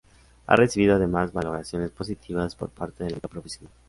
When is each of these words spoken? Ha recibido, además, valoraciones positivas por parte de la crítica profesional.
Ha 0.47 0.55
recibido, 0.55 0.95
además, 0.95 1.31
valoraciones 1.31 1.91
positivas 1.91 2.55
por 2.55 2.71
parte 2.71 3.03
de 3.03 3.03
la 3.03 3.07
crítica 3.17 3.27
profesional. 3.27 3.71